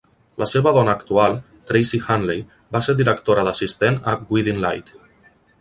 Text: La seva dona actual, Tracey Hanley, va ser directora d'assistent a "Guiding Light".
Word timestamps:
La 0.43 0.45
seva 0.51 0.71
dona 0.77 0.95
actual, 0.99 1.35
Tracey 1.73 2.01
Hanley, 2.07 2.43
va 2.77 2.83
ser 2.89 2.97
directora 3.03 3.47
d'assistent 3.49 4.03
a 4.15 4.19
"Guiding 4.33 4.67
Light". 4.69 4.95